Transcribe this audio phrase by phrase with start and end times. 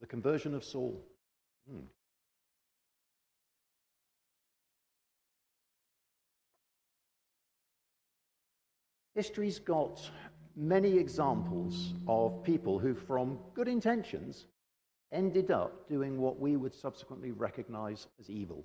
[0.00, 1.04] The conversion of Saul.
[1.70, 1.80] Hmm.
[9.14, 10.00] History's got
[10.54, 14.46] many examples of people who, from good intentions,
[15.10, 18.64] ended up doing what we would subsequently recognize as evil.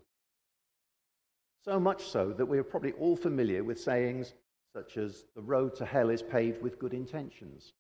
[1.64, 4.34] So much so that we're probably all familiar with sayings
[4.74, 7.74] such as, the road to hell is paved with good intentions.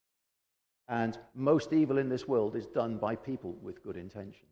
[0.88, 4.52] And most evil in this world is done by people with good intentions.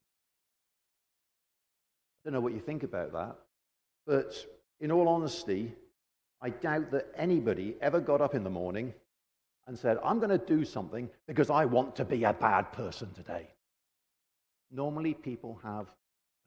[2.24, 3.36] I don't know what you think about that,
[4.06, 4.34] but
[4.80, 5.74] in all honesty,
[6.42, 8.94] I doubt that anybody ever got up in the morning
[9.68, 13.12] and said, I'm going to do something because I want to be a bad person
[13.14, 13.48] today.
[14.72, 15.88] Normally, people have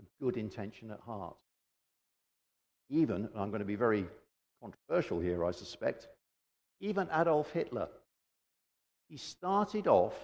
[0.00, 1.36] a good intention at heart.
[2.90, 4.06] Even, and I'm going to be very
[4.60, 6.08] controversial here, I suspect,
[6.80, 7.88] even Adolf Hitler.
[9.08, 10.14] He started off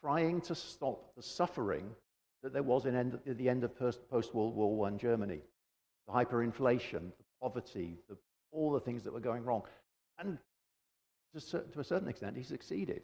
[0.00, 1.90] trying to stop the suffering
[2.42, 5.40] that there was end, at the end of post World War I Germany
[6.06, 8.16] the hyperinflation, the poverty, the,
[8.52, 9.62] all the things that were going wrong.
[10.18, 10.38] And
[11.34, 13.02] to, to a certain extent, he succeeded.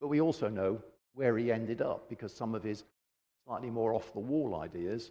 [0.00, 0.82] But we also know
[1.14, 2.84] where he ended up because some of his
[3.46, 5.10] slightly more off the wall ideas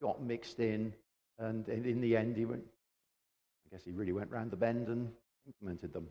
[0.00, 0.92] got mixed in,
[1.38, 2.62] and in the end, he went,
[3.66, 5.10] I guess he really went round the bend and
[5.46, 6.08] implemented them.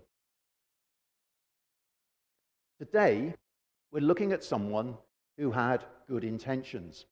[2.81, 3.35] Today,
[3.91, 4.97] we're looking at someone
[5.37, 7.05] who had good intentions,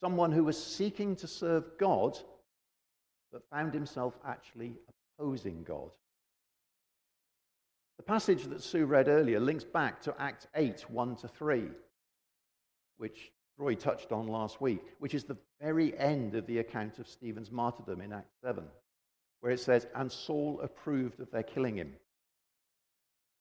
[0.00, 2.18] someone who was seeking to serve God,
[3.30, 4.78] but found himself actually
[5.18, 5.90] opposing God.
[7.98, 11.68] The passage that Sue read earlier links back to Acts 8 1 to 3,
[12.96, 17.06] which Roy touched on last week, which is the very end of the account of
[17.06, 18.64] Stephen's martyrdom in Acts 7,
[19.40, 21.92] where it says, And Saul approved of their killing him.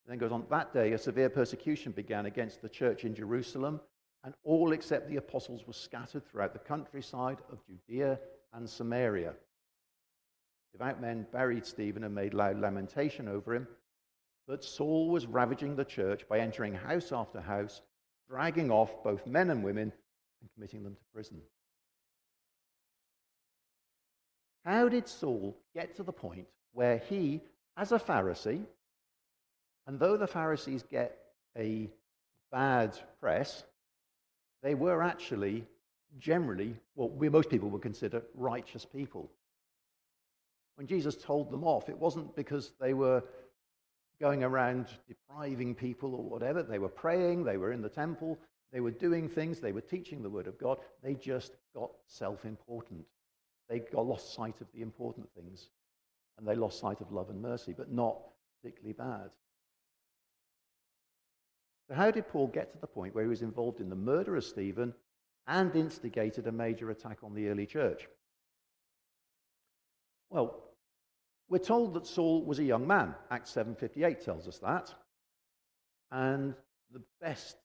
[0.06, 3.80] And then goes on, that day a severe persecution began against the church in Jerusalem,
[4.24, 8.20] and all except the apostles were scattered throughout the countryside of Judea
[8.54, 9.34] and Samaria.
[10.72, 13.68] Devout men buried Stephen and made loud lamentation over him.
[14.48, 17.82] But Saul was ravaging the church by entering house after house,
[18.30, 19.92] dragging off both men and women
[20.42, 21.42] and committing them to prison.
[24.66, 27.42] How did Saul get to the point where he,
[27.78, 28.66] as a Pharisee,
[29.88, 31.18] and though the Pharisees get
[31.58, 31.90] a
[32.52, 33.64] bad press,
[34.62, 35.66] they were actually
[36.20, 39.30] generally what we, most people would consider righteous people.
[40.76, 43.24] When Jesus told them off, it wasn't because they were
[44.20, 46.64] going around depriving people or whatever.
[46.64, 48.38] They were praying, they were in the temple,
[48.72, 50.78] they were doing things, they were teaching the Word of God.
[51.04, 53.06] They just got self important.
[53.68, 55.70] They got lost sight of the important things,
[56.38, 58.18] and they lost sight of love and mercy, but not
[58.62, 59.32] particularly bad.
[61.92, 64.38] So, how did Paul get to the point where he was involved in the murder
[64.38, 64.94] of Stephen
[65.46, 68.08] and instigated a major attack on the early church?
[70.30, 70.64] Well,
[71.50, 73.14] we're told that Saul was a young man.
[73.30, 74.96] Acts 7:58 tells us that.
[76.12, 76.56] And
[76.92, 77.58] the best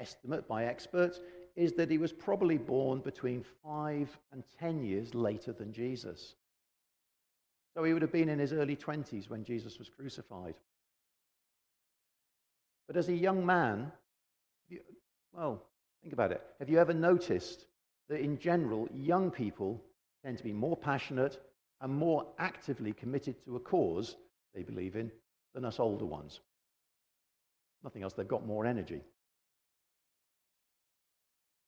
[0.00, 1.20] estimate by experts
[1.54, 6.34] is that he was probably born between 5 and 10 years later than Jesus.
[7.74, 10.56] So he would have been in his early 20s when Jesus was crucified.
[12.88, 13.92] But as a young man,
[15.32, 15.62] well,
[16.02, 16.42] think about it.
[16.58, 17.66] Have you ever noticed
[18.08, 19.80] that in general, young people
[20.24, 21.38] tend to be more passionate
[21.80, 24.16] and more actively committed to a cause
[24.54, 25.10] they believe in
[25.54, 26.40] than us older ones.
[27.84, 29.02] Nothing else, they've got more energy.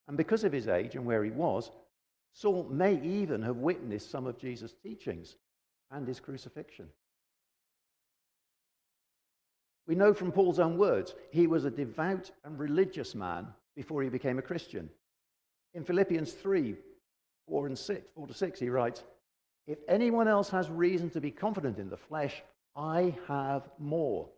[0.08, 1.70] And because of his age and where he was,
[2.32, 5.36] Saul may even have witnessed some of Jesus' teachings
[5.90, 6.88] and his crucifixion.
[9.90, 14.08] We know from Paul's own words, he was a devout and religious man before he
[14.08, 14.88] became a Christian.
[15.74, 16.76] In Philippians 3
[17.48, 19.02] 4 and 6, 4 to 6, he writes,
[19.66, 22.40] if anyone else has reason to be confident in the flesh,
[22.76, 24.28] I have more.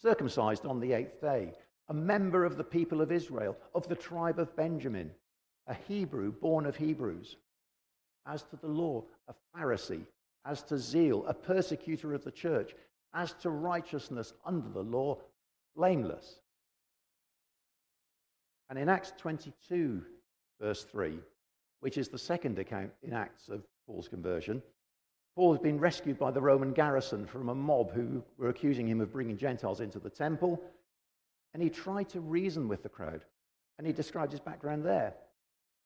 [0.00, 1.52] Circumcised on the eighth day,
[1.90, 5.10] a member of the people of Israel, of the tribe of Benjamin,
[5.66, 7.36] a Hebrew born of Hebrews.
[8.26, 10.06] As to the law, a Pharisee.
[10.46, 12.74] As to zeal, a persecutor of the church.
[13.14, 15.18] As to righteousness under the law,
[15.76, 16.40] blameless.
[18.68, 20.02] And in Acts 22,
[20.60, 21.18] verse 3,
[21.80, 24.62] which is the second account in Acts of Paul's conversion.
[25.36, 29.00] Paul has been rescued by the Roman garrison from a mob who were accusing him
[29.00, 30.60] of bringing Gentiles into the temple.
[31.52, 33.24] And he tried to reason with the crowd.
[33.78, 35.14] And he described his background there.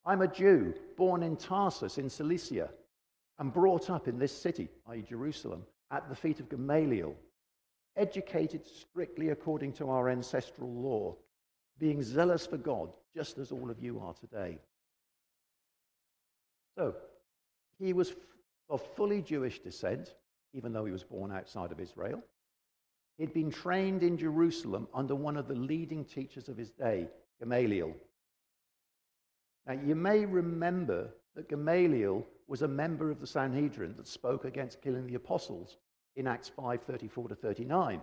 [0.05, 2.71] I'm a Jew born in Tarsus in Cilicia
[3.39, 7.15] and brought up in this city, i.e., Jerusalem, at the feet of Gamaliel,
[7.97, 11.17] educated strictly according to our ancestral law,
[11.79, 14.59] being zealous for God, just as all of you are today.
[16.77, 16.95] So,
[17.79, 18.13] he was
[18.69, 20.15] of fully Jewish descent,
[20.53, 22.23] even though he was born outside of Israel.
[23.17, 27.09] He'd been trained in Jerusalem under one of the leading teachers of his day,
[27.41, 27.95] Gamaliel.
[29.67, 34.83] Now, you may remember that Gamaliel was a member of the Sanhedrin that spoke against
[34.83, 35.77] killing the apostles
[36.17, 38.01] in Acts 5 34 to 39.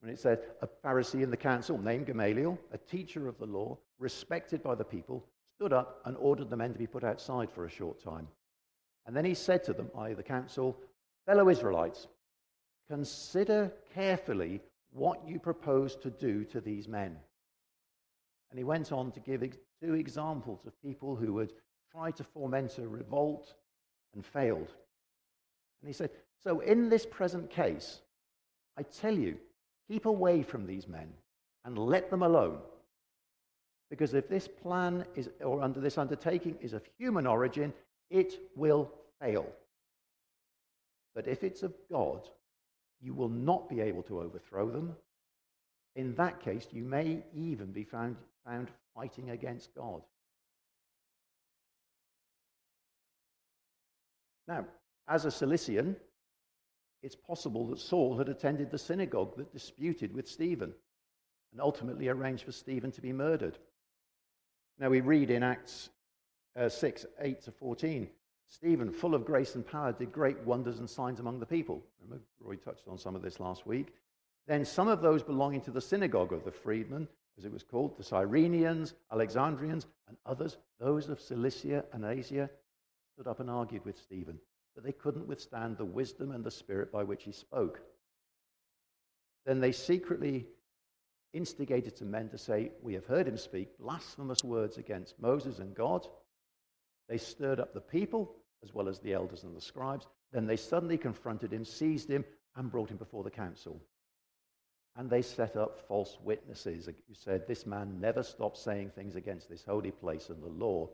[0.00, 3.78] When it said, a Pharisee in the council named Gamaliel, a teacher of the law,
[4.00, 5.24] respected by the people,
[5.54, 8.26] stood up and ordered the men to be put outside for a short time.
[9.06, 10.76] And then he said to them, i.e., the council,
[11.24, 12.08] fellow Israelites,
[12.90, 14.60] consider carefully
[14.90, 17.16] what you propose to do to these men.
[18.50, 19.42] And he went on to give
[19.80, 21.52] two examples of people who had
[21.92, 23.54] tried to foment a revolt
[24.14, 24.68] and failed.
[25.80, 26.10] And he said,
[26.42, 28.00] So in this present case,
[28.78, 29.36] I tell you,
[29.88, 31.08] keep away from these men
[31.64, 32.58] and let them alone.
[33.90, 37.74] Because if this plan is, or under this undertaking is of human origin,
[38.10, 38.90] it will
[39.20, 39.46] fail.
[41.14, 42.26] But if it's of God,
[43.02, 44.96] you will not be able to overthrow them.
[45.94, 48.16] In that case, you may even be found,
[48.46, 50.02] found fighting against God.
[54.48, 54.66] Now,
[55.08, 55.96] as a Cilician,
[57.02, 60.72] it's possible that Saul had attended the synagogue that disputed with Stephen
[61.52, 63.58] and ultimately arranged for Stephen to be murdered.
[64.78, 65.90] Now, we read in Acts
[66.56, 68.08] uh, 6 8 to 14
[68.52, 71.82] Stephen, full of grace and power, did great wonders and signs among the people.
[72.02, 73.94] Remember, Roy touched on some of this last week.
[74.46, 77.96] Then some of those belonging to the synagogue of the freedmen, as it was called,
[77.96, 82.50] the Cyrenians, Alexandrians, and others, those of Cilicia and Asia,
[83.14, 84.38] stood up and argued with Stephen,
[84.74, 87.80] but they couldn't withstand the wisdom and the spirit by which he spoke.
[89.44, 90.46] Then they secretly
[91.32, 95.74] instigated some men to say, We have heard him speak blasphemous words against Moses and
[95.74, 96.06] God.
[97.08, 100.06] They stirred up the people as well as the elders and the scribes.
[100.32, 102.24] Then they suddenly confronted him, seized him,
[102.56, 103.80] and brought him before the council.
[104.96, 109.48] And they set up false witnesses who said, This man never stopped saying things against
[109.48, 110.88] this holy place and the law.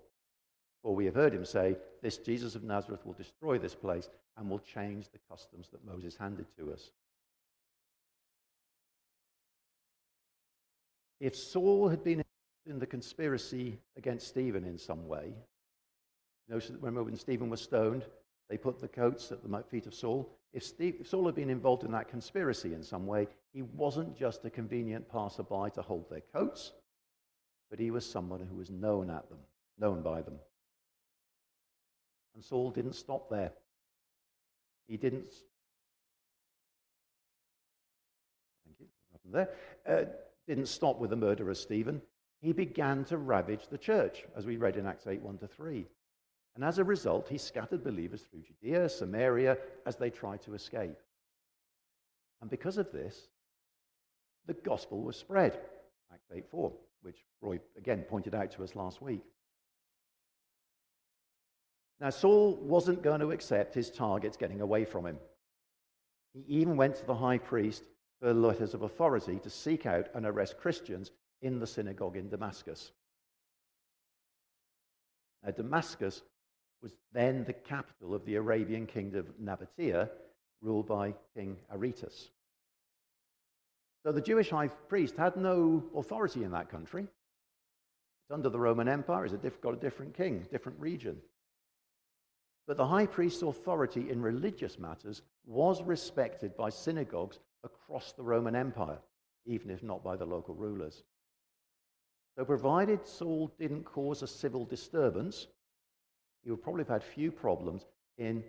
[0.83, 4.49] For we have heard him say, This Jesus of Nazareth will destroy this place and
[4.49, 6.91] will change the customs that Moses handed to us.
[11.21, 12.23] If Saul had been
[12.67, 15.33] in the conspiracy against Stephen in some way,
[16.49, 18.05] you know, when Stephen was stoned,
[18.49, 20.31] they put the coats at the feet of Saul.
[20.53, 24.17] If, Steve, if Saul had been involved in that conspiracy in some way, he wasn't
[24.17, 26.73] just a convenient passerby to hold their coats,
[27.69, 29.39] but he was someone who was known at them,
[29.79, 30.39] known by them.
[32.39, 33.51] And Saul didn't stop there.
[34.87, 35.27] He didn't.
[38.65, 38.87] Thank you.
[39.33, 39.49] There.
[39.85, 40.05] Uh,
[40.47, 42.01] didn't stop with the murder of Stephen.
[42.41, 45.85] He began to ravage the church, as we read in Acts 8 1 to 3.
[46.55, 51.01] And as a result, he scattered believers through Judea, Samaria, as they tried to escape.
[52.41, 53.27] And because of this,
[54.47, 55.59] the gospel was spread.
[56.13, 59.25] Acts 8 4, which Roy again pointed out to us last week.
[62.01, 65.19] Now, Saul wasn't going to accept his targets getting away from him.
[66.33, 67.83] He even went to the high priest
[68.21, 71.11] for letters of authority to seek out and arrest Christians
[71.43, 72.93] in the synagogue in Damascus.
[75.45, 76.23] Now, Damascus
[76.83, 80.09] was then the capital of the Arabian kingdom of Nabatea,
[80.63, 82.31] ruled by King Aretas.
[84.05, 87.03] So the Jewish high priest had no authority in that country.
[87.03, 91.17] It's under the Roman Empire, it's got a different king, different region.
[92.69, 98.55] But the high priest's authority in religious matters was respected by synagogues across the Roman
[98.55, 98.99] Empire,
[99.47, 101.03] even if not by the local rulers.
[102.37, 105.47] So, provided Saul didn't cause a civil disturbance,
[106.45, 107.87] he would probably have had few problems
[108.19, 108.45] in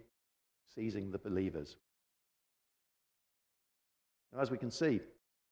[0.76, 1.78] seizing the believers.
[4.34, 5.00] Now, as we can see,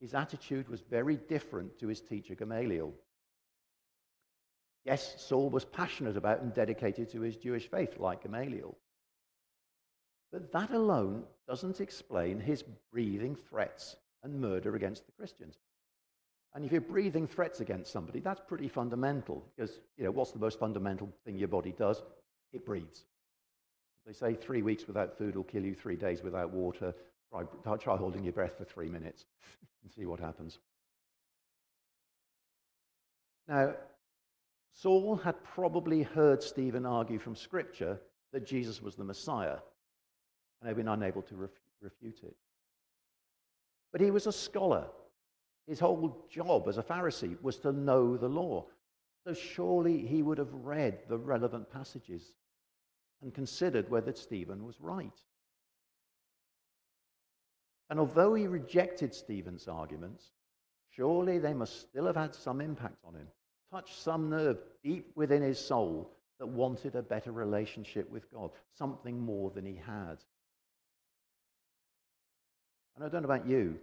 [0.01, 2.93] his attitude was very different to his teacher Gamaliel.
[4.87, 8.73] Yes, Saul was passionate about and dedicated to his Jewish faith, like Gamaliel.
[10.31, 12.63] But that alone doesn't explain his
[12.93, 15.57] breathing threats and murder against the Christians.
[16.55, 20.39] And if you're breathing threats against somebody, that's pretty fundamental because, you know, what's the
[20.39, 22.01] most fundamental thing your body does?
[22.53, 23.03] it breathes.
[24.05, 26.95] They say three weeks without food will kill you, three days without water.
[27.29, 29.25] Try, try holding your breath for three minutes
[29.83, 30.59] and see what happens.
[33.49, 33.75] Now,
[34.77, 37.99] Saul had probably heard Stephen argue from Scripture
[38.31, 39.57] that Jesus was the Messiah
[40.61, 41.49] and had been unable to ref-
[41.81, 42.35] refute it.
[43.91, 44.85] But he was a scholar.
[45.65, 48.67] His whole job as a Pharisee was to know the law.
[49.25, 52.33] So surely he would have read the relevant passages
[53.23, 55.19] and considered whether Stephen was right.
[57.89, 60.33] And although he rejected Stephen's arguments,
[60.91, 63.27] surely they must still have had some impact on him,
[63.71, 69.19] touched some nerve deep within his soul that wanted a better relationship with God, something
[69.19, 70.17] more than he had.
[72.95, 73.77] And I don't know about you,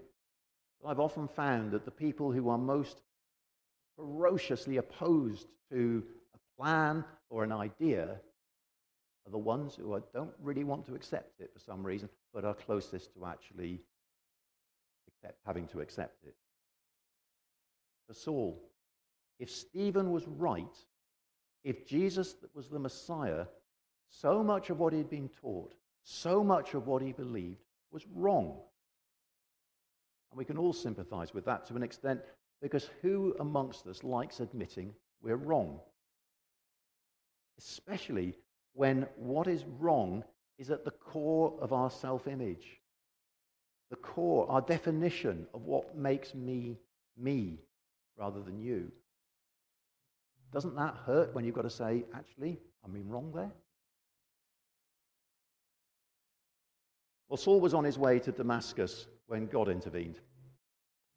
[0.83, 2.97] but I've often found that the people who are most
[3.97, 6.03] ferociously opposed to
[6.35, 8.21] a plan or an idea
[9.27, 12.55] are the ones who don't really want to accept it for some reason, but are
[12.55, 13.81] closest to actually
[15.09, 16.35] accept, having to accept it.
[18.07, 18.61] For Saul,
[19.39, 20.77] if Stephen was right,
[21.65, 23.47] if Jesus was the Messiah,
[24.09, 25.75] so much of what he'd been taught,
[26.05, 28.61] so much of what he believed was wrong.
[30.31, 32.21] And we can all sympathize with that to an extent
[32.61, 35.81] because who amongst us likes admitting we're wrong?
[37.59, 38.35] Especially
[38.75, 40.25] when what is wrong
[40.59, 42.81] is at the core of our self image,
[43.91, 46.79] the core, our definition of what makes me
[47.17, 47.61] me
[48.17, 48.91] rather than you.
[50.55, 53.51] Doesn't that hurt when you've got to say, actually, I mean wrong there?
[57.29, 60.21] Well, Saul was on his way to Damascus when God intervened.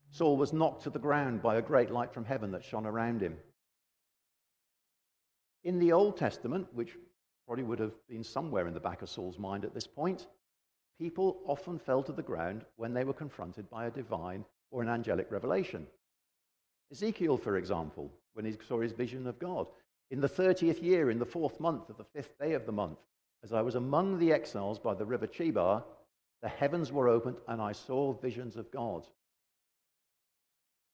[0.10, 3.22] Saul was knocked to the ground by a great light from heaven that shone around
[3.22, 3.38] him.
[5.64, 6.96] In the Old Testament, which
[7.46, 10.26] probably would have been somewhere in the back of Saul's mind at this point,
[10.98, 14.90] people often fell to the ground when they were confronted by a divine or an
[14.90, 15.86] angelic revelation.
[16.92, 19.66] Ezekiel, for example, when he saw his vision of God.
[20.12, 23.00] In the 30th year, in the fourth month of the fifth day of the month,
[23.44, 25.84] as I was among the exiles by the river Chebar,
[26.44, 29.08] the heavens were opened and I saw visions of God.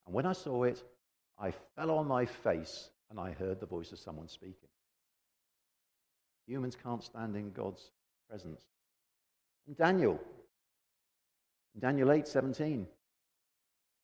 [0.05, 0.81] And when I saw it,
[1.37, 4.69] I fell on my face and I heard the voice of someone speaking.
[6.47, 7.91] Humans can't stand in God's
[8.29, 8.61] presence.
[9.67, 10.17] And Daniel,
[11.77, 12.87] Daniel 8 17,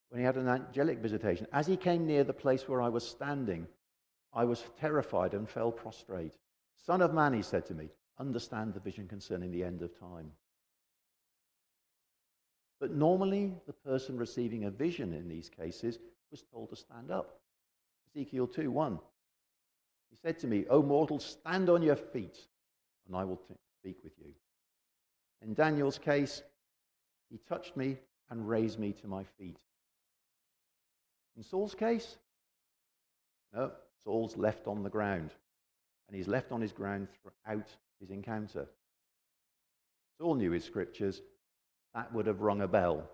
[0.10, 3.08] when he had an angelic visitation, as he came near the place where I was
[3.08, 3.68] standing,
[4.34, 6.38] I was terrified and fell prostrate.
[6.78, 7.90] Son of man, he said to me,
[8.20, 10.32] understand the vision concerning the end of time.
[12.80, 16.00] But normally, the person receiving a vision in these cases
[16.32, 17.40] was told to stand up.
[18.16, 19.00] Ezekiel 2 1.
[20.10, 22.38] He said to me, O mortal, stand on your feet,
[23.06, 24.34] and I will t- speak with you.
[25.42, 26.42] In Daniel's case,
[27.30, 27.98] he touched me
[28.30, 29.60] and raised me to my feet.
[31.40, 32.18] In Saul's case,
[33.54, 33.72] no,
[34.04, 35.32] Saul's left on the ground,
[36.10, 37.70] and he's left on his ground throughout
[38.02, 38.68] his encounter.
[40.18, 41.22] Saul knew his scriptures,
[41.96, 43.10] that would have rung a bell.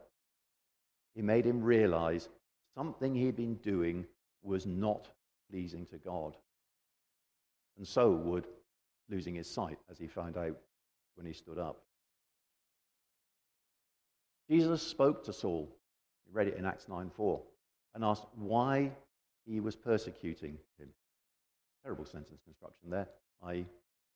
[1.15, 2.27] It made him realize
[2.73, 4.07] something he'd been doing
[4.41, 5.07] was not
[5.51, 6.35] pleasing to God.
[7.77, 8.47] And so would
[9.07, 10.57] losing his sight, as he found out
[11.13, 11.83] when he stood up.
[14.49, 15.69] Jesus spoke to Saul,
[16.25, 17.43] we read it in Acts 9 4,
[17.95, 18.91] and asked why
[19.45, 20.89] he was persecuting him.
[21.83, 23.07] Terrible sentence construction there.
[23.43, 23.65] I,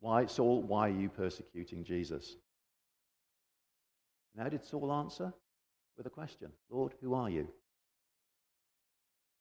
[0.01, 2.35] why, Saul, why are you persecuting Jesus?
[4.33, 5.33] And how did Saul answer?
[5.97, 7.47] With a question Lord, who are you?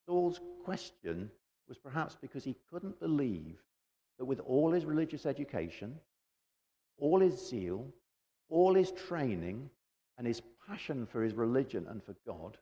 [0.07, 1.31] Saul's question
[1.69, 3.63] was perhaps because he couldn't believe
[4.19, 5.95] that with all his religious education,
[6.97, 7.87] all his zeal,
[8.49, 9.71] all his training,
[10.17, 12.59] and his passion for his religion and for God,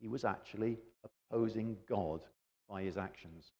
[0.00, 2.20] he was actually opposing God
[2.68, 3.52] by his actions.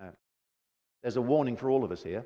[0.00, 0.12] Now,
[1.02, 2.24] there's a warning for all of us here.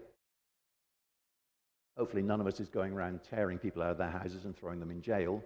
[1.97, 4.81] Hopefully, none of us is going around tearing people out of their houses and throwing
[4.81, 5.43] them in jail.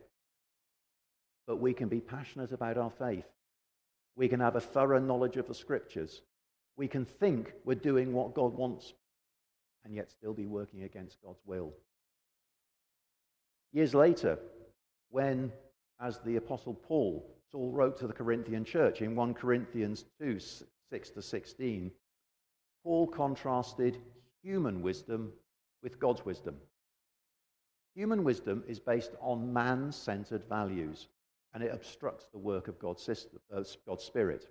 [1.47, 3.27] But we can be passionate about our faith.
[4.17, 6.23] We can have a thorough knowledge of the scriptures.
[6.77, 8.93] We can think we're doing what God wants
[9.85, 11.73] and yet still be working against God's will.
[13.73, 14.39] Years later,
[15.11, 15.53] when,
[16.01, 21.11] as the Apostle Paul, Saul wrote to the Corinthian church in 1 Corinthians 2 6
[21.11, 21.91] to 16,
[22.85, 23.99] Paul contrasted
[24.43, 25.33] human wisdom
[25.83, 26.57] with God's wisdom.
[27.95, 31.09] Human wisdom is based on man centered values
[31.55, 34.47] and it obstructs the work of God's, system, uh, God's Spirit.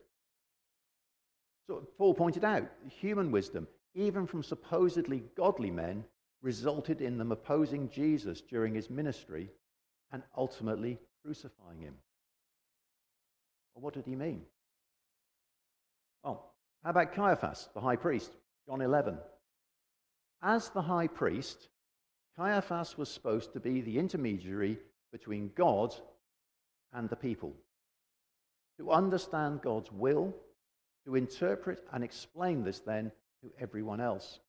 [1.67, 6.03] So, Paul pointed out human wisdom, even from supposedly godly men,
[6.41, 9.49] resulted in them opposing Jesus during his ministry
[10.11, 11.95] and ultimately crucifying him.
[13.73, 14.43] Well, what did he mean?
[16.23, 16.53] Well,
[16.83, 18.31] how about Caiaphas, the high priest?
[18.67, 19.17] John 11.
[20.43, 21.69] As the high priest,
[22.37, 24.77] Caiaphas was supposed to be the intermediary
[25.11, 25.95] between God
[26.93, 27.53] and the people.
[28.77, 30.33] To understand God's will,
[31.05, 34.39] to interpret and explain this then to everyone else.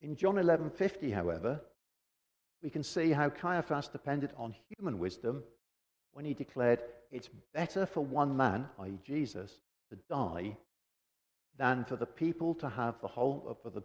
[0.00, 1.60] In John 11:50, however,
[2.62, 5.42] we can see how Caiaphas depended on human wisdom
[6.12, 9.60] when he declared it's better for one man, i.e., Jesus,
[9.90, 10.56] to die
[11.56, 13.82] than for the people to have the whole uh, for the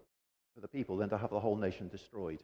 [0.53, 2.43] for the people than to have the whole nation destroyed.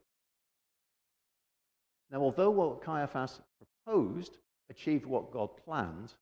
[2.12, 4.38] Now, although what Caiaphas proposed
[4.70, 6.14] achieved what God planned,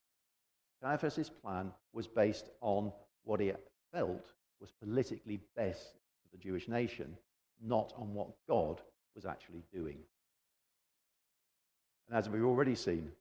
[0.84, 2.92] Caiaphas' plan was based on
[3.24, 3.54] what he
[3.94, 7.18] felt was politically best for the Jewish nation,
[7.62, 8.82] not on what God
[9.18, 9.98] was actually doing.
[12.08, 13.12] And as we've already seen,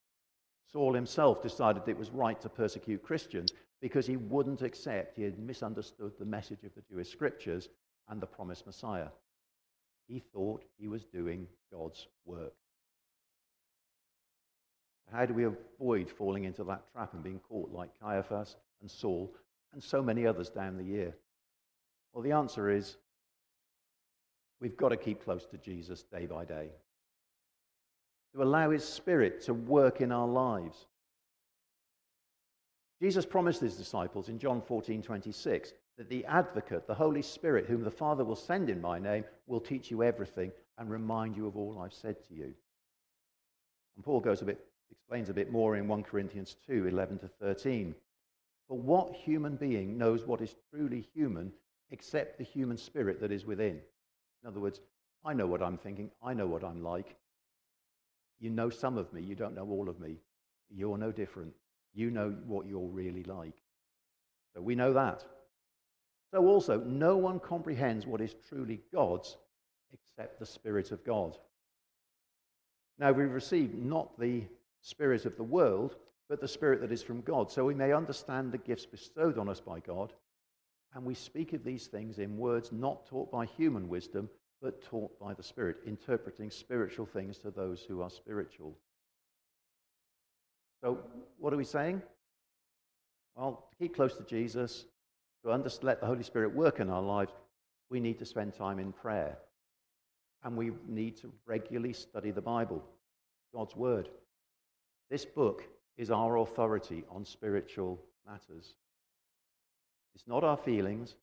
[0.71, 5.39] Saul himself decided it was right to persecute Christians because he wouldn't accept, he had
[5.39, 7.71] misunderstood the message of the Jewish scriptures
[8.09, 9.09] and the promised Messiah.
[10.07, 12.55] He thought he was doing God's work.
[15.11, 19.33] How do we avoid falling into that trap and being caught like Caiaphas and Saul
[19.73, 21.17] and so many others down the year?
[22.13, 22.97] Well, the answer is
[24.61, 26.69] we've got to keep close to Jesus day by day,
[28.35, 30.87] to allow his spirit to work in our lives.
[33.01, 37.83] Jesus promised his disciples in John 14 26 that the advocate, the Holy Spirit, whom
[37.83, 41.57] the Father will send in my name, will teach you everything and remind you of
[41.57, 42.53] all I've said to you.
[43.97, 44.61] And Paul goes a bit,
[44.91, 47.95] explains a bit more in 1 Corinthians 2 11 to 13.
[48.69, 51.53] But what human being knows what is truly human
[51.91, 53.81] except the human spirit that is within?
[54.43, 54.81] In other words,
[55.25, 57.17] I know what I'm thinking, I know what I'm like.
[58.39, 60.19] You know some of me, you don't know all of me.
[60.71, 61.53] You're no different.
[61.95, 63.55] You know what you're really like.
[64.55, 65.25] So we know that.
[66.33, 69.37] So also, no one comprehends what is truly God's
[69.93, 71.39] except the Spirit of God.
[72.99, 74.45] Now, we receive not the
[74.81, 75.97] Spirit of the world,
[76.29, 79.49] but the Spirit that is from God, so we may understand the gifts bestowed on
[79.49, 80.13] us by God.
[80.95, 84.31] And we speak of these things in words not taught by human wisdom,
[84.63, 88.77] but taught by the Spirit, interpreting spiritual things to those who are spiritual.
[90.83, 90.99] So,
[91.39, 92.03] what are we saying?
[93.35, 94.87] Well, to keep close to Jesus,
[95.45, 95.51] to
[95.83, 97.33] let the Holy Spirit work in our lives,
[97.91, 99.39] we need to spend time in prayer.
[100.43, 102.83] And we need to regularly study the Bible,
[103.55, 104.09] God's Word.
[105.11, 105.65] This book
[105.97, 108.75] is our authority on spiritual matters.
[110.17, 111.15] It's not our feelings,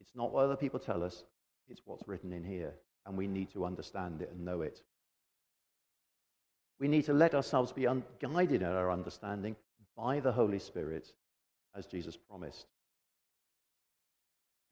[0.00, 1.22] it's not what other people tell us,
[1.68, 2.72] it's what's written in here.
[3.04, 4.80] And we need to understand it and know it.
[6.80, 9.54] We need to let ourselves be un- guided in our understanding
[9.98, 11.12] by the Holy Spirit,
[11.76, 12.64] as Jesus promised.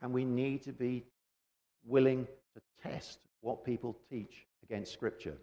[0.01, 1.05] And we need to be
[1.85, 5.37] willing to test what people teach against Scripture.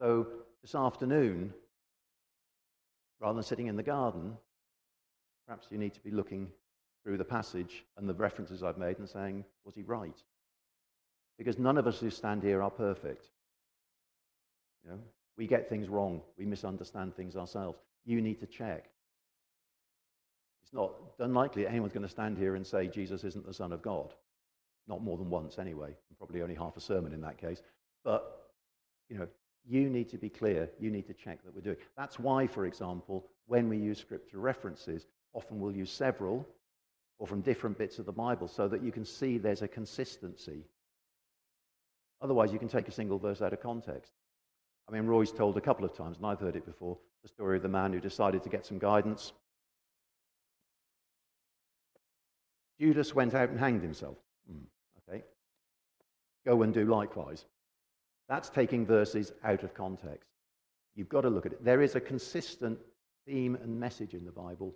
[0.00, 0.26] So
[0.62, 1.52] this afternoon,
[3.20, 4.38] rather than sitting in the garden,
[5.46, 6.48] perhaps you need to be looking
[7.02, 10.16] through the passage and the references I've made and saying, was he right?
[11.38, 13.28] Because none of us who stand here are perfect.
[14.84, 14.98] You know,
[15.36, 16.20] we get things wrong.
[16.38, 17.78] We misunderstand things ourselves.
[18.04, 18.86] You need to check.
[20.62, 23.82] It's not unlikely anyone's going to stand here and say Jesus isn't the Son of
[23.82, 24.12] God.
[24.88, 25.94] Not more than once, anyway.
[26.18, 27.62] Probably only half a sermon in that case.
[28.04, 28.50] But,
[29.08, 29.26] you know,
[29.64, 30.68] you need to be clear.
[30.78, 31.76] You need to check that we're doing.
[31.96, 36.46] That's why, for example, when we use scripture references, often we'll use several
[37.18, 40.64] or from different bits of the Bible so that you can see there's a consistency.
[42.20, 44.12] Otherwise, you can take a single verse out of context.
[44.88, 47.56] I mean, Roy's told a couple of times, and I've heard it before, the story
[47.56, 49.32] of the man who decided to get some guidance.
[52.80, 54.16] Judas went out and hanged himself.
[54.50, 54.64] Mm,
[55.08, 55.22] okay.
[56.44, 57.44] Go and do likewise.
[58.28, 60.28] That's taking verses out of context.
[60.94, 61.64] You've got to look at it.
[61.64, 62.78] There is a consistent
[63.26, 64.74] theme and message in the Bible.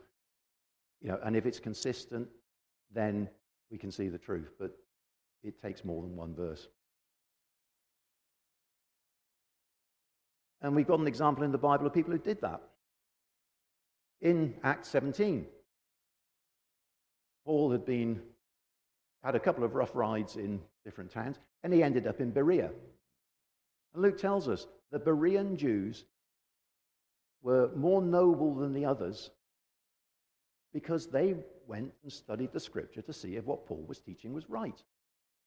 [1.00, 2.28] You know, and if it's consistent,
[2.92, 3.28] then
[3.70, 4.52] we can see the truth.
[4.58, 4.72] But
[5.42, 6.68] it takes more than one verse.
[10.62, 12.62] And we've got an example in the Bible of people who did that.
[14.20, 15.46] In Acts 17,
[17.44, 18.22] Paul had been
[19.22, 22.70] had a couple of rough rides in different towns, and he ended up in Berea.
[23.92, 26.04] And Luke tells us the Berean Jews
[27.42, 29.30] were more noble than the others
[30.72, 31.34] because they
[31.66, 34.82] went and studied the scripture to see if what Paul was teaching was right.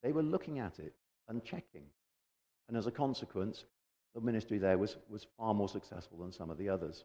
[0.01, 0.93] They were looking at it
[1.27, 1.83] and checking.
[2.67, 3.65] And as a consequence,
[4.15, 7.03] the ministry there was, was far more successful than some of the others.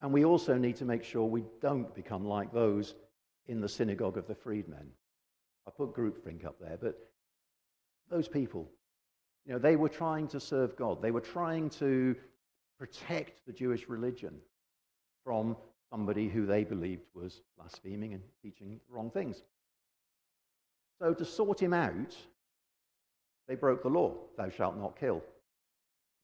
[0.00, 2.94] And we also need to make sure we don't become like those
[3.46, 4.88] in the synagogue of the freedmen.
[5.66, 6.98] I put groupthink up there, but
[8.10, 8.68] those people,
[9.46, 11.02] You know, they were trying to serve God.
[11.02, 12.14] They were trying to
[12.78, 14.34] protect the Jewish religion
[15.24, 15.56] from
[15.90, 19.42] somebody who they believed was blaspheming and teaching the wrong things.
[21.00, 22.16] So, to sort him out,
[23.48, 25.22] they broke the law thou shalt not kill.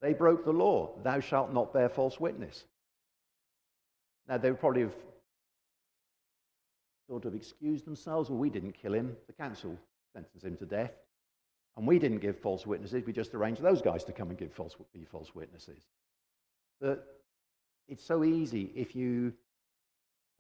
[0.01, 2.65] They broke the law thou shalt not bear false witness.
[4.29, 4.95] Now, they would probably have
[7.09, 8.31] sort of excused themselves.
[8.31, 9.17] Well, we didn't kill him.
[9.27, 9.77] The council
[10.15, 10.93] sentenced him to death.
[11.77, 13.05] And we didn't give false witnesses.
[13.07, 15.83] We just arranged those guys to come and give false, be false witnesses.
[17.89, 19.33] It's so easy if you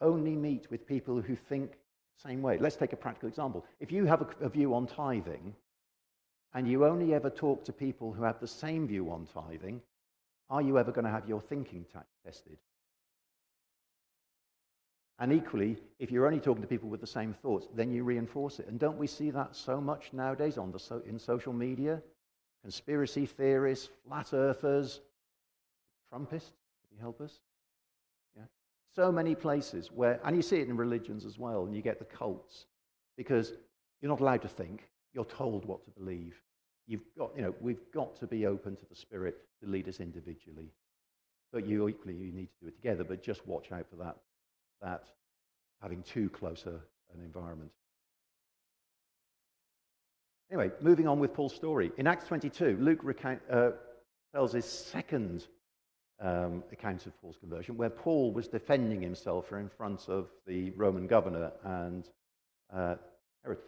[0.00, 2.58] only meet with people who think the same way.
[2.58, 3.64] Let's take a practical example.
[3.80, 5.54] If you have a, a view on tithing
[6.54, 9.80] and you only ever talk to people who have the same view on tithing,
[10.50, 11.84] are you ever going to have your thinking
[12.24, 12.58] tested?
[15.18, 18.60] And equally, if you're only talking to people with the same thoughts, then you reinforce
[18.60, 18.68] it.
[18.68, 22.00] And don't we see that so much nowadays on the so, in social media?
[22.62, 25.00] Conspiracy theorists, flat earthers,
[26.12, 26.52] Trumpists,
[26.98, 27.40] you help us?
[28.36, 28.44] Yeah.
[28.94, 31.98] So many places where, and you see it in religions as well, and you get
[31.98, 32.66] the cults,
[33.16, 33.52] because
[34.00, 36.34] you're not allowed to think, you're told what to believe.
[36.86, 40.00] You've got, you know, we've got to be open to the Spirit to lead us
[40.00, 40.72] individually.
[41.52, 44.16] But you equally, you need to do it together, but just watch out for that
[44.80, 45.04] that
[45.82, 47.70] having too close a, an environment.
[50.50, 51.90] Anyway, moving on with Paul's story.
[51.98, 53.70] In Acts 22, Luke recount, uh,
[54.32, 55.46] tells his second
[56.20, 61.06] um, account of Paul's conversion, where Paul was defending himself in front of the Roman
[61.06, 62.08] governor and
[62.74, 62.96] uh,
[63.44, 63.58] Herod.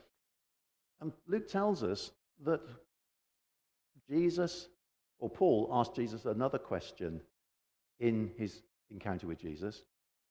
[1.00, 2.10] And Luke tells us
[2.44, 2.60] that
[4.08, 4.68] Jesus,
[5.18, 7.20] or Paul, asked Jesus another question
[8.00, 9.82] in his encounter with Jesus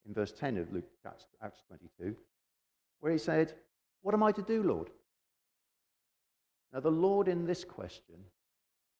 [0.07, 2.15] in verse 10 of Luke Acts 22,
[2.99, 3.53] where he said,
[4.01, 4.89] What am I to do, Lord?
[6.73, 8.17] Now, the Lord in this question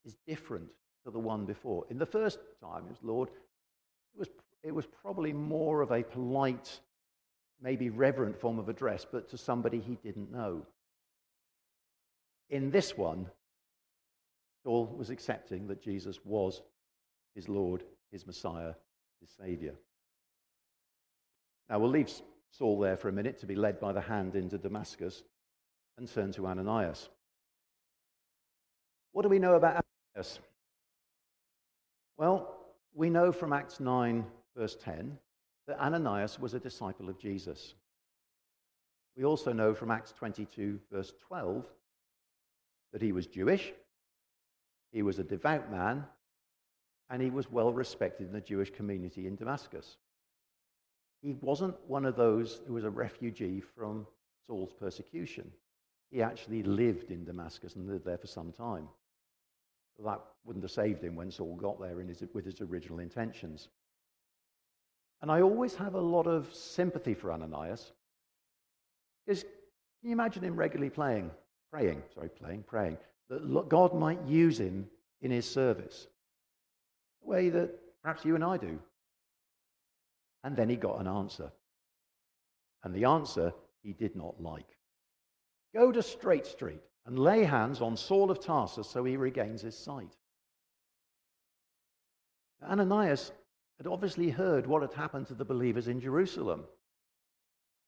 [0.06, 0.70] is different
[1.06, 1.86] to the one before.
[1.90, 3.30] In the first time, it was Lord,
[4.14, 4.30] it was,
[4.64, 6.80] it was probably more of a polite,
[7.62, 10.66] maybe reverent form of address, but to somebody he didn't know.
[12.50, 13.28] In this one,
[14.64, 16.62] Saul was accepting that Jesus was
[17.36, 18.74] his Lord, his Messiah,
[19.22, 19.76] his Savior.
[21.70, 22.12] Now we'll leave
[22.52, 25.24] Saul there for a minute to be led by the hand into Damascus
[25.98, 27.10] and turn to Ananias.
[29.12, 29.84] What do we know about
[30.16, 30.40] Ananias?
[32.20, 32.54] Well,
[32.94, 35.18] we know from Acts 9, verse 10,
[35.68, 37.76] that Ananias was a disciple of Jesus.
[39.16, 41.66] We also know from Acts 22, verse 12,
[42.92, 43.72] that he was Jewish,
[44.92, 46.04] he was a devout man,
[47.10, 49.96] and he was well respected in the Jewish community in Damascus.
[51.22, 54.06] He wasn't one of those who was a refugee from
[54.46, 55.50] Saul's persecution.
[56.12, 58.90] He actually lived in Damascus and lived there for some time.
[60.04, 63.68] That wouldn't have saved him when Saul got there his, with his original intentions.
[65.22, 67.92] And I always have a lot of sympathy for Ananias.
[69.26, 71.32] Because can you imagine him regularly playing,
[71.72, 72.98] praying, sorry, playing, praying,
[73.30, 74.88] that God might use him
[75.22, 76.08] in his service?
[77.22, 78.80] The way that perhaps you and I do.
[80.46, 81.52] And then he got an answer.
[82.86, 84.78] And the answer he did not like.
[85.76, 89.76] Go to Straight Street and lay hands on Saul of Tarsus so he regains his
[89.76, 90.16] sight.
[92.64, 93.32] Ananias
[93.78, 96.66] had obviously heard what had happened to the believers in Jerusalem.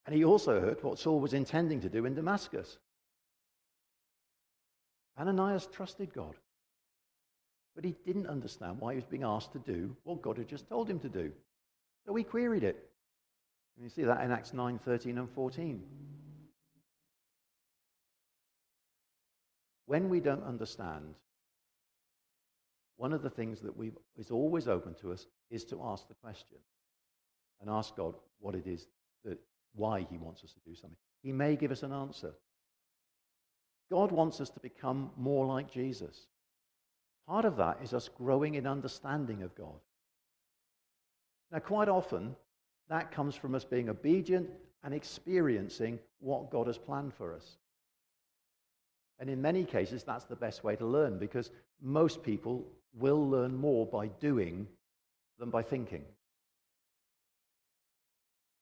[0.08, 2.80] And he also heard what Saul was intending to do in Damascus.
[5.20, 6.36] Ananias trusted God.
[7.76, 10.68] But he didn't understand why he was being asked to do what God had just
[10.68, 11.32] told him to do.
[12.08, 12.90] So he queried it.
[13.76, 15.84] And you see that in Acts 9, 13, and 14.
[19.92, 21.16] When we don't understand,
[22.96, 23.74] one of the things that
[24.16, 26.60] is always open to us is to ask the question
[27.60, 28.88] and ask God what it is
[29.26, 29.38] that
[29.76, 30.96] why he wants us to do something.
[31.24, 32.32] He may give us an answer.
[33.92, 36.28] God wants us to become more like Jesus.
[37.28, 39.82] Part of that is us growing in understanding of God.
[41.52, 42.38] Now, quite often,
[42.88, 44.52] that comes from us being obedient
[44.86, 47.58] and experiencing what God has planned for us.
[49.22, 53.56] And in many cases, that's the best way to learn because most people will learn
[53.56, 54.68] more by doing
[55.38, 56.04] than by thinking.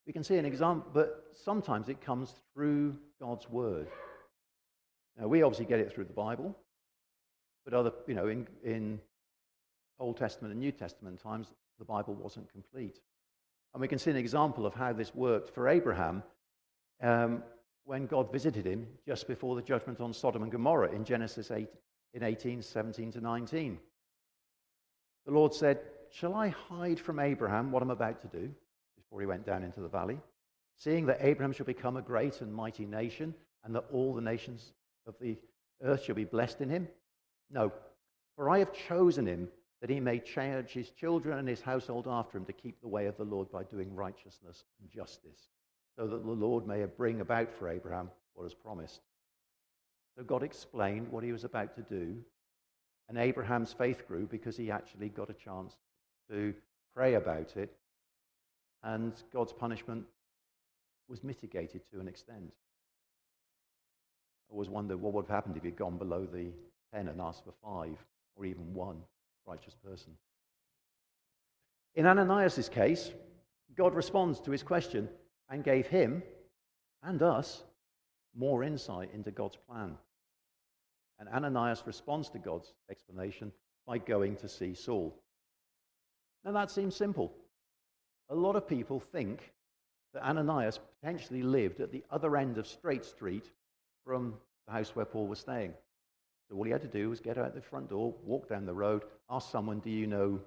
[0.06, 3.88] We can see an example, but sometimes it comes through God's word.
[5.18, 6.58] Now, we obviously get it through the Bible,
[7.64, 9.00] but other, you know, in, in
[9.98, 13.00] Old Testament and New Testament times, the Bible wasn't complete.
[13.74, 16.22] And we can see an example of how this worked for Abraham
[17.02, 17.44] um,
[17.90, 21.68] when God visited him just before the judgment on Sodom and Gomorrah in Genesis 8,
[22.14, 23.80] in 18, 17 to 19.
[25.26, 25.80] The Lord said,
[26.12, 28.52] Shall I hide from Abraham what I'm about to do?
[28.96, 30.20] Before he went down into the valley.
[30.78, 34.72] Seeing that Abraham shall become a great and mighty nation, and that all the nations
[35.08, 35.36] of the
[35.82, 36.88] earth shall be blessed in him?
[37.50, 37.72] No,
[38.36, 39.48] for I have chosen him
[39.82, 43.08] that he may charge his children and his household after him to keep the way
[43.08, 45.50] of the Lord by doing righteousness and justice,
[45.98, 49.02] so that the Lord may bring about for Abraham what is promised.
[50.18, 52.18] So God explained what he was about to do,
[53.08, 55.74] and Abraham's faith grew because he actually got a chance
[56.30, 56.54] to
[56.96, 57.74] pray about it,
[58.84, 60.06] and God's punishment
[61.08, 62.54] was mitigated to an extent.
[64.50, 66.52] I always wondered what would have happened if he'd gone below the
[66.94, 67.98] 10 and asked for five
[68.36, 68.98] or even one
[69.46, 70.14] righteous person.
[71.96, 73.12] In Ananias' case,
[73.76, 75.10] God responds to his question
[75.50, 76.24] and gave him
[77.04, 77.64] and us
[78.36, 79.96] more insight into God's plan.
[81.20, 83.52] And Ananias responds to God's explanation
[83.86, 85.14] by going to see Saul.
[86.46, 87.34] Now that seems simple.
[88.30, 89.52] A lot of people think
[90.14, 93.52] that Ananias potentially lived at the other end of Straight Street
[94.06, 94.36] from
[94.68, 95.74] the house where Paul was staying.
[96.50, 98.74] So all he had to do was get out the front door, walk down the
[98.74, 100.40] road, ask someone, Do you know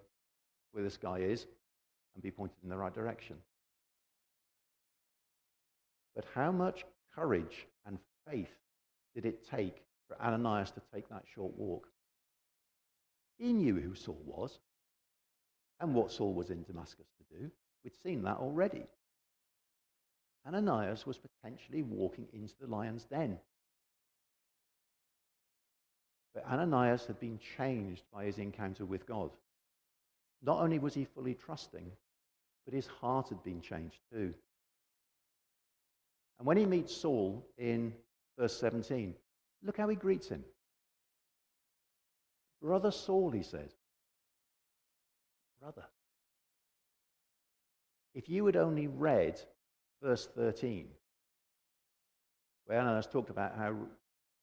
[0.73, 1.47] where this guy is?
[2.15, 3.37] and be pointed in the right direction.
[6.23, 8.55] But how much courage and faith
[9.15, 11.89] did it take for Ananias to take that short walk?
[13.39, 14.61] He knew who Saul was
[15.81, 17.51] and what Saul was in Damascus to do.
[17.83, 18.85] We'd seen that already.
[20.47, 23.39] Ananias was potentially walking into the lion's den.
[26.35, 29.31] But Ananias had been changed by his encounter with God.
[30.41, 31.91] Not only was he fully trusting,
[32.65, 34.35] but his heart had been changed too.
[36.43, 37.93] And when he meets Saul in
[38.37, 39.15] verse 17,
[39.63, 40.43] look how he greets him.
[42.61, 43.71] Brother Saul, he says.
[45.61, 45.85] Brother.
[48.17, 49.41] If you had only read
[50.03, 50.89] verse 13,
[52.65, 53.77] where Ananias talked about how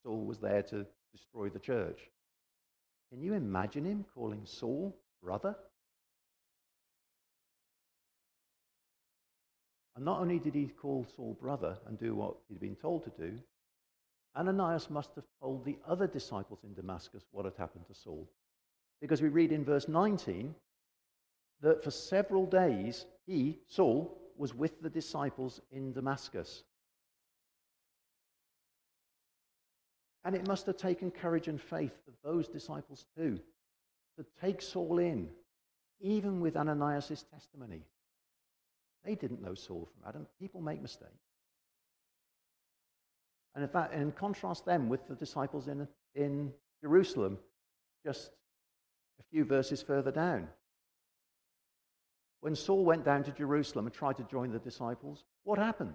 [0.02, 2.00] Saul was there to destroy the church.
[3.10, 5.54] Can you imagine him calling Saul brother?
[10.00, 13.10] And not only did he call Saul brother and do what he'd been told to
[13.10, 13.38] do,
[14.34, 18.26] Ananias must have told the other disciples in Damascus what had happened to Saul.
[19.02, 20.54] Because we read in verse 19
[21.60, 26.62] that for several days he, Saul, was with the disciples in Damascus.
[30.24, 33.38] And it must have taken courage and faith of those disciples too
[34.16, 35.28] to take Saul in,
[36.00, 37.84] even with Ananias' testimony.
[39.04, 40.26] They didn't know Saul from Adam.
[40.38, 41.10] People make mistakes.
[43.54, 47.38] And in fact, and contrast them with the disciples in, in Jerusalem,
[48.04, 48.30] just
[49.18, 50.48] a few verses further down.
[52.40, 55.94] When Saul went down to Jerusalem and tried to join the disciples, what happened?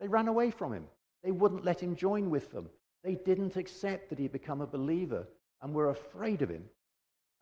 [0.00, 0.86] They ran away from him.
[1.22, 2.68] They wouldn't let him join with them.
[3.04, 5.26] They didn't accept that he'd become a believer
[5.62, 6.64] and were afraid of him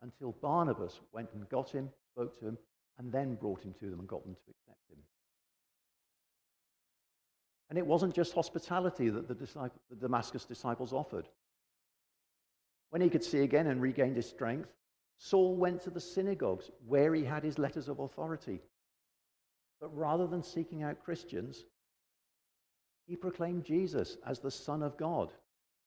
[0.01, 2.57] until Barnabas went and got him, spoke to him,
[2.99, 4.99] and then brought him to them and got them to accept him.
[7.69, 9.35] And it wasn't just hospitality that the,
[9.89, 11.27] the Damascus disciples offered.
[12.89, 14.69] When he could see again and regained his strength,
[15.17, 18.59] Saul went to the synagogues where he had his letters of authority.
[19.79, 21.65] But rather than seeking out Christians,
[23.07, 25.31] he proclaimed Jesus as the Son of God.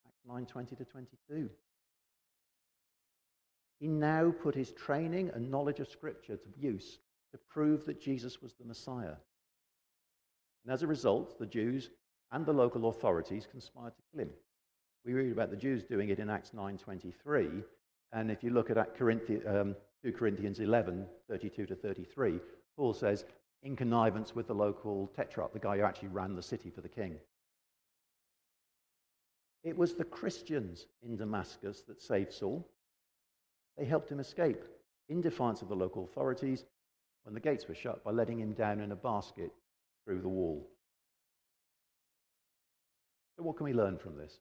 [0.07, 1.51] Acts 9:20 to 22.
[3.83, 7.01] He now put his training and knowledge of Scripture to use
[7.33, 9.17] to prove that Jesus was the Messiah.
[10.65, 11.91] And as a result, the Jews
[12.31, 14.31] and the local authorities conspired to kill him.
[15.05, 17.65] We read about the Jews doing it in Acts 9:23,
[18.13, 22.39] and if you look at um, 2 Corinthians 11, 32 to 33,
[22.77, 23.25] Paul says,
[23.65, 26.89] in connivance with the local tetrarch, the guy who actually ran the city for the
[26.89, 27.17] king.
[29.65, 32.65] It was the Christians in Damascus that saved Saul.
[33.77, 34.63] They helped him escape
[35.09, 36.65] in defiance of the local authorities
[37.25, 39.53] when the gates were shut by letting him down in a basket
[40.05, 40.69] through the wall.
[43.37, 44.39] So, what can we learn from this?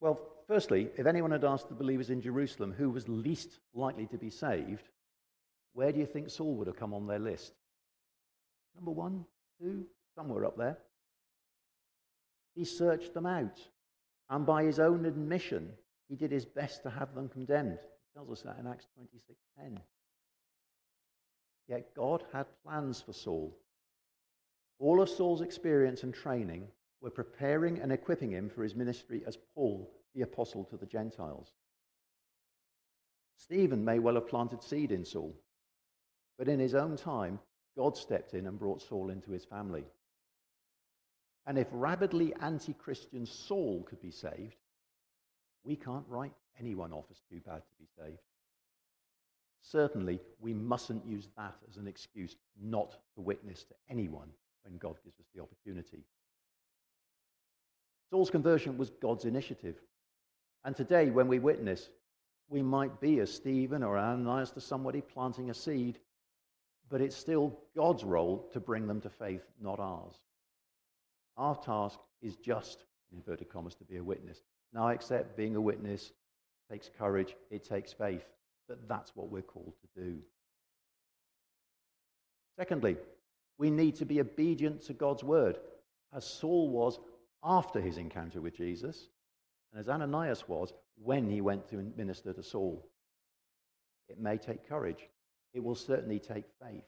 [0.00, 4.18] Well, firstly, if anyone had asked the believers in Jerusalem who was least likely to
[4.18, 4.88] be saved,
[5.72, 7.52] where do you think Saul would have come on their list?
[8.74, 9.24] Number one,
[9.60, 10.78] two, somewhere up there.
[12.54, 13.60] He searched them out,
[14.30, 15.72] and by his own admission,
[16.08, 17.78] he did his best to have them condemned.
[17.80, 19.80] He tells us that in Acts 26:10.
[21.68, 23.56] Yet God had plans for Saul.
[24.78, 26.68] All of Saul's experience and training
[27.00, 31.52] were preparing and equipping him for his ministry as Paul, the apostle to the Gentiles.
[33.36, 35.34] Stephen may well have planted seed in Saul,
[36.38, 37.38] but in his own time,
[37.76, 39.84] God stepped in and brought Saul into his family.
[41.46, 44.56] And if rabidly anti Christian Saul could be saved,
[45.64, 48.20] we can't write anyone off as too bad to be saved.
[49.62, 54.28] Certainly, we mustn't use that as an excuse not to witness to anyone
[54.64, 56.04] when God gives us the opportunity.
[58.10, 59.76] Saul's conversion was God's initiative.
[60.64, 61.88] And today, when we witness,
[62.48, 65.98] we might be a Stephen or Ananias to somebody planting a seed,
[66.88, 70.14] but it's still God's role to bring them to faith, not ours.
[71.36, 74.42] Our task is just, in inverted commas, to be a witness.
[74.72, 76.12] Now, I accept being a witness
[76.70, 78.24] takes courage, it takes faith,
[78.68, 80.18] but that's what we're called to do.
[82.58, 82.96] Secondly,
[83.58, 85.58] we need to be obedient to God's word,
[86.14, 86.98] as Saul was
[87.44, 89.08] after his encounter with Jesus,
[89.72, 92.88] and as Ananias was when he went to minister to Saul.
[94.08, 95.08] It may take courage,
[95.54, 96.84] it will certainly take faith.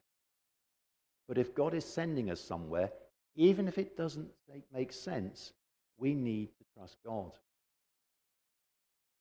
[1.27, 2.91] But if God is sending us somewhere,
[3.37, 4.29] even if it doesn't
[4.73, 5.53] make sense,
[5.99, 7.33] we need to trust God.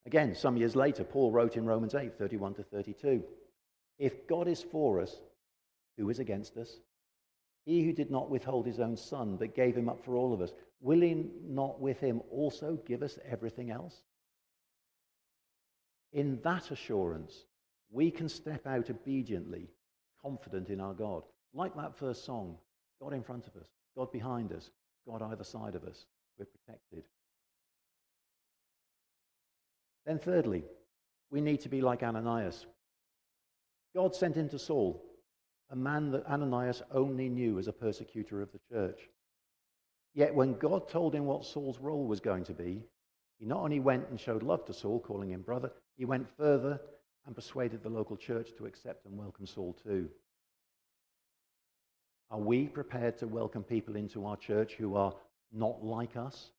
[0.06, 3.24] Again, some years later, Paul wrote in Romans 8 31 to 32
[4.00, 5.16] If God is for us,
[5.98, 6.80] who is against us?
[7.66, 10.40] He who did not withhold his own son, but gave him up for all of
[10.40, 14.04] us, will he not with him also give us everything else?
[16.14, 17.44] In that assurance,
[17.92, 19.68] we can step out obediently,
[20.22, 21.24] confident in our God.
[21.54, 22.58] Like that first song
[23.02, 24.70] God in front of us, God behind us,
[25.10, 26.06] God either side of us.
[26.38, 27.04] We're protected.
[30.06, 30.64] Then, thirdly,
[31.32, 32.68] we need to be like Ananias.
[33.96, 35.04] God sent him to Saul,
[35.72, 39.00] a man that Ananias only knew as a persecutor of the church.
[40.14, 42.84] Yet, when God told him what Saul's role was going to be,
[43.40, 46.80] he not only went and showed love to Saul, calling him brother, he went further
[47.26, 50.10] and persuaded the local church to accept and welcome Saul too.
[52.30, 55.14] Are we prepared to welcome people into our church who are
[55.54, 56.52] not like us?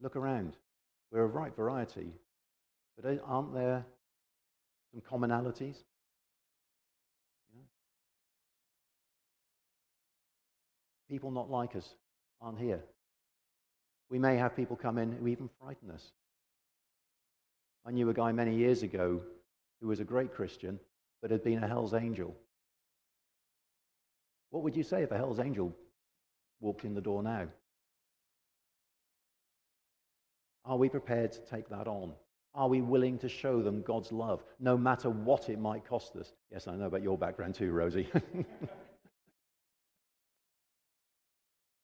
[0.00, 0.56] Look around.
[1.12, 2.12] We're a right variety,
[2.96, 3.86] but aren't there
[4.90, 5.76] some commonalities?
[11.08, 11.88] People not like us
[12.40, 12.82] aren't here.
[14.10, 16.10] We may have people come in who even frighten us.
[17.86, 19.20] I knew a guy many years ago
[19.80, 20.80] who was a great Christian,
[21.22, 22.34] but had been a Hell's Angel.
[24.54, 25.74] What would you say if a Hell's Angel
[26.60, 27.48] walked in the door now?
[30.64, 32.12] Are we prepared to take that on?
[32.54, 36.34] Are we willing to show them God's love, no matter what it might cost us?
[36.52, 38.08] Yes, I know about your background too, Rosie.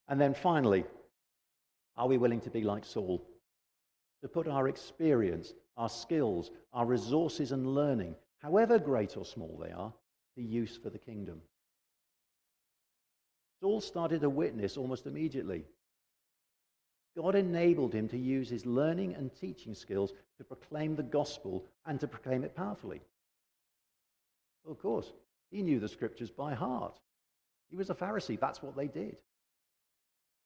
[0.08, 0.84] and then finally,
[1.96, 3.20] are we willing to be like Saul?
[4.22, 9.72] To put our experience, our skills, our resources and learning, however great or small they
[9.72, 9.92] are,
[10.36, 11.42] to use for the kingdom.
[13.60, 15.64] Saul started a witness almost immediately.
[17.16, 22.00] God enabled him to use his learning and teaching skills to proclaim the gospel and
[22.00, 23.00] to proclaim it powerfully.
[24.64, 25.12] Well, of course,
[25.50, 26.98] he knew the scriptures by heart.
[27.68, 28.38] He was a Pharisee.
[28.38, 29.16] That's what they did.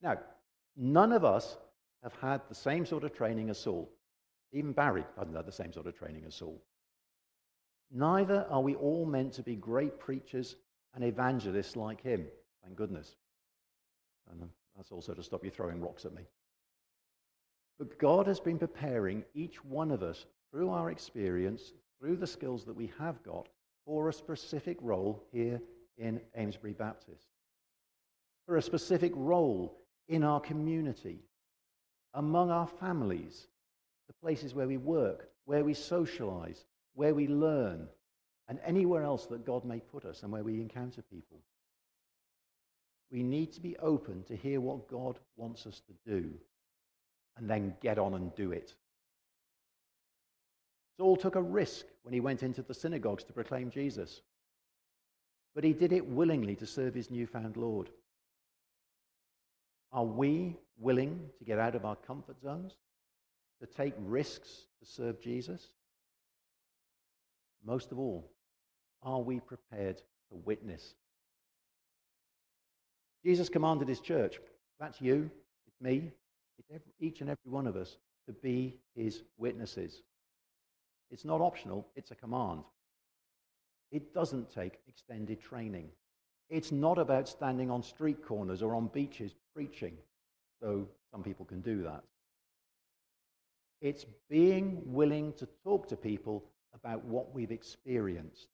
[0.03, 0.19] Now,
[0.77, 1.57] none of us
[2.03, 3.91] have had the same sort of training as Saul.
[4.53, 6.63] Even Barry hasn't had the same sort of training as Saul.
[7.91, 10.57] Neither are we all meant to be great preachers
[10.95, 12.27] and evangelists like him,
[12.65, 13.15] thank goodness.
[14.31, 16.23] And that's also to stop you throwing rocks at me.
[17.79, 22.65] But God has been preparing each one of us through our experience, through the skills
[22.65, 23.49] that we have got,
[23.85, 25.61] for a specific role here
[25.99, 27.29] in Amesbury Baptist.
[28.47, 29.77] For a specific role
[30.09, 31.19] in our community,
[32.15, 33.49] among our families,
[34.07, 37.89] the places where we work, where we socialize, where we learn,
[38.49, 41.41] and anywhere else that God may put us and where we encounter people.
[43.15, 46.31] We need to be open to hear what God wants us to do
[47.37, 48.75] and then get on and do it.
[50.97, 54.21] Saul took a risk when he went into the synagogues to proclaim Jesus,
[55.55, 57.89] but he did it willingly to serve his newfound Lord.
[59.93, 62.73] Are we willing to get out of our comfort zones,
[63.61, 65.69] to take risks to serve Jesus?
[67.65, 68.29] Most of all,
[69.05, 70.97] are we prepared to witness?
[73.25, 74.39] Jesus commanded his church,
[74.79, 75.31] that's you,
[75.67, 76.11] it's me,
[76.59, 77.97] it's every, each and every one of us,
[78.27, 80.03] to be his witnesses.
[81.11, 82.65] It's not optional, it's a command.
[83.91, 85.89] It doesn't take extended training.
[86.51, 89.97] It's not about standing on street corners or on beaches preaching.
[90.61, 92.03] though some people can do that.
[93.81, 96.45] It's being willing to talk to people
[96.75, 98.49] about what we've experienced,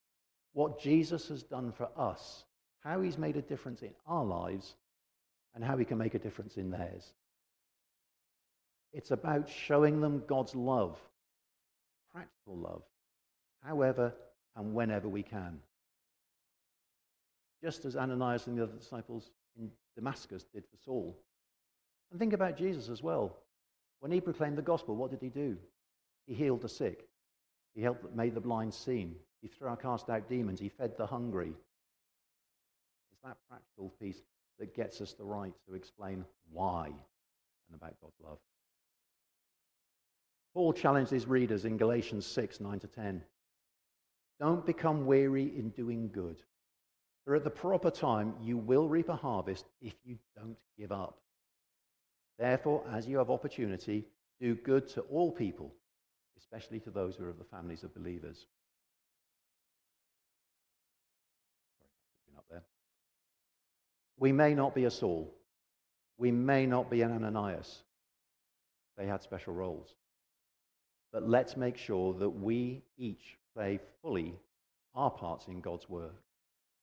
[0.53, 2.45] what Jesus has done for us,
[2.81, 4.75] how he's made a difference in our lives,
[5.55, 7.13] and how he can make a difference in theirs.
[8.93, 10.99] It's about showing them God's love,
[12.13, 12.83] practical love,
[13.65, 14.15] however
[14.57, 15.59] and whenever we can.
[17.63, 21.17] Just as Ananias and the other disciples in Damascus did for Saul.
[22.11, 23.37] And think about Jesus as well.
[24.01, 25.57] When he proclaimed the gospel, what did he do?
[26.27, 27.07] He healed the sick.
[27.75, 29.17] He helped, made the blind see.
[29.43, 30.59] He threw out, cast out demons.
[30.59, 31.53] He fed the hungry.
[33.23, 34.23] It's that practical piece
[34.59, 38.39] that gets us the right to explain why and about God's love.
[40.55, 43.23] Paul challenged his readers in Galatians 6 9 to 10.
[44.39, 46.37] Don't become weary in doing good.
[47.27, 51.19] For at the proper time, you will reap a harvest if you don't give up.
[52.39, 54.07] Therefore, as you have opportunity,
[54.41, 55.75] do good to all people,
[56.39, 58.47] especially to those who are of the families of believers.
[61.79, 62.63] Sorry, up there.
[64.21, 65.35] We may not be a Saul.
[66.19, 67.83] We may not be an Ananias.
[68.99, 69.95] They had special roles.
[71.11, 74.35] But let's make sure that we each play fully
[74.95, 76.23] our parts in God's work,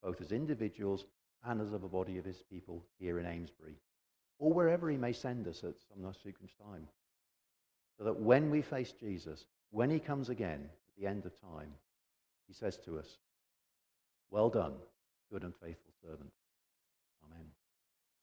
[0.01, 1.05] both as individuals
[1.45, 3.77] and as of a body of his people here in Amesbury,
[4.39, 6.87] or wherever he may send us at some subsequent time.
[7.99, 11.69] So that when we face Jesus, when he comes again at the end of time,
[12.47, 13.19] he says to us,
[14.31, 14.73] Well done,
[15.31, 16.31] good and faithful servant.